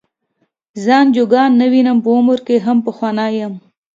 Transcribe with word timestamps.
ځان 0.83 1.05
جوګه 1.15 1.43
نه 1.59 1.65
وینم 1.71 1.97
په 2.03 2.09
عمر 2.17 2.39
کې 2.47 2.55
هم 2.65 2.77
پخوانی 2.85 3.29
یم. 3.39 3.53